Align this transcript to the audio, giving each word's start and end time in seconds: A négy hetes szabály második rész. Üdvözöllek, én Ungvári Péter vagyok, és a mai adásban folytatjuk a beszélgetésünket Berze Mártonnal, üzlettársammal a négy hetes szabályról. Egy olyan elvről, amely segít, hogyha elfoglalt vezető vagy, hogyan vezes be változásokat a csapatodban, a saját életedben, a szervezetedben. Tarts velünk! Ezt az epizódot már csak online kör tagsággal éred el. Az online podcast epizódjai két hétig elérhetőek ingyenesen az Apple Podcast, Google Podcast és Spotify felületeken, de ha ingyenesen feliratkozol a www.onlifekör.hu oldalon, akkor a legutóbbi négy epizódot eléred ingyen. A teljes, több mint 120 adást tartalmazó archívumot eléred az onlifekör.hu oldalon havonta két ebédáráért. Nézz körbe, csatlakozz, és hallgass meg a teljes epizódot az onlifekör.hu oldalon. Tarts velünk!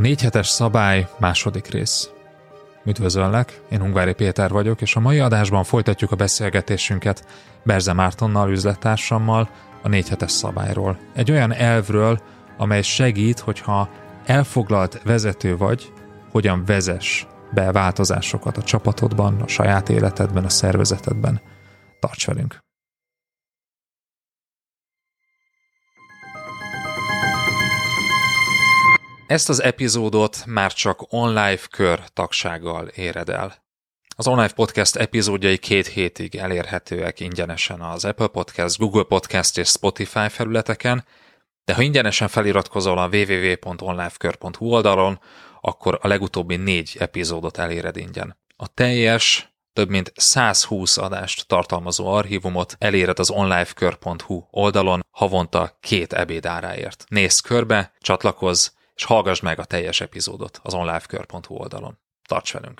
A 0.00 0.02
négy 0.02 0.22
hetes 0.22 0.48
szabály 0.48 1.08
második 1.18 1.66
rész. 1.66 2.10
Üdvözöllek, 2.84 3.60
én 3.70 3.82
Ungvári 3.82 4.12
Péter 4.12 4.50
vagyok, 4.50 4.80
és 4.80 4.96
a 4.96 5.00
mai 5.00 5.18
adásban 5.18 5.64
folytatjuk 5.64 6.12
a 6.12 6.16
beszélgetésünket 6.16 7.26
Berze 7.64 7.92
Mártonnal, 7.92 8.50
üzlettársammal 8.50 9.48
a 9.82 9.88
négy 9.88 10.08
hetes 10.08 10.30
szabályról. 10.30 10.98
Egy 11.14 11.30
olyan 11.30 11.52
elvről, 11.52 12.20
amely 12.56 12.82
segít, 12.82 13.38
hogyha 13.38 13.88
elfoglalt 14.24 15.02
vezető 15.02 15.56
vagy, 15.56 15.92
hogyan 16.30 16.64
vezes 16.64 17.26
be 17.54 17.72
változásokat 17.72 18.56
a 18.56 18.62
csapatodban, 18.62 19.40
a 19.40 19.48
saját 19.48 19.88
életedben, 19.88 20.44
a 20.44 20.48
szervezetedben. 20.48 21.40
Tarts 21.98 22.26
velünk! 22.26 22.69
Ezt 29.30 29.48
az 29.48 29.62
epizódot 29.62 30.42
már 30.46 30.72
csak 30.72 31.12
online 31.12 31.56
kör 31.70 32.00
tagsággal 32.12 32.86
éred 32.86 33.28
el. 33.28 33.64
Az 34.16 34.26
online 34.26 34.52
podcast 34.52 34.96
epizódjai 34.96 35.58
két 35.58 35.86
hétig 35.86 36.36
elérhetőek 36.36 37.20
ingyenesen 37.20 37.80
az 37.80 38.04
Apple 38.04 38.26
Podcast, 38.26 38.78
Google 38.78 39.02
Podcast 39.02 39.58
és 39.58 39.68
Spotify 39.68 40.28
felületeken, 40.28 41.04
de 41.64 41.74
ha 41.74 41.82
ingyenesen 41.82 42.28
feliratkozol 42.28 42.98
a 42.98 43.08
www.onlifekör.hu 43.08 44.66
oldalon, 44.66 45.20
akkor 45.60 45.98
a 46.02 46.08
legutóbbi 46.08 46.56
négy 46.56 46.96
epizódot 46.98 47.58
eléred 47.58 47.96
ingyen. 47.96 48.36
A 48.56 48.66
teljes, 48.66 49.52
több 49.72 49.88
mint 49.88 50.12
120 50.16 50.96
adást 50.96 51.46
tartalmazó 51.46 52.06
archívumot 52.06 52.76
eléred 52.78 53.18
az 53.18 53.30
onlifekör.hu 53.30 54.42
oldalon 54.50 55.06
havonta 55.10 55.78
két 55.80 56.12
ebédáráért. 56.12 57.04
Nézz 57.08 57.38
körbe, 57.38 57.92
csatlakozz, 58.00 58.68
és 59.00 59.06
hallgass 59.06 59.40
meg 59.40 59.58
a 59.58 59.64
teljes 59.64 60.00
epizódot 60.00 60.60
az 60.62 60.74
onlifekör.hu 60.74 61.54
oldalon. 61.54 61.98
Tarts 62.28 62.52
velünk! 62.52 62.78